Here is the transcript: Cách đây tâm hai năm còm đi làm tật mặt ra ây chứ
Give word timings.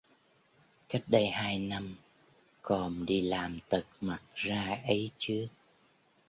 Cách 0.89 1.01
đây 1.07 1.23
tâm 1.23 1.33
hai 1.41 1.59
năm 1.59 1.95
còm 2.61 3.05
đi 3.05 3.21
làm 3.21 3.59
tật 3.69 3.85
mặt 4.01 4.21
ra 4.35 4.77
ây 4.87 5.11
chứ 5.17 5.47